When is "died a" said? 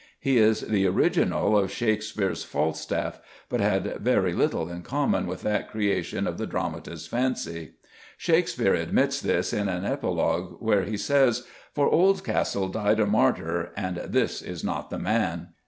12.69-13.05